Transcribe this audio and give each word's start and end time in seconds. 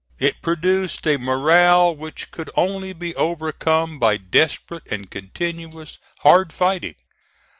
It 0.17 0.41
produced 0.41 1.05
a 1.05 1.17
morale 1.17 1.95
which 1.95 2.31
could 2.31 2.49
only 2.55 2.91
be 2.91 3.15
overcome 3.15 3.99
by 3.99 4.17
desperate 4.17 4.91
and 4.91 5.07
continuous 5.11 5.99
hard 6.21 6.51
fighting. 6.51 6.95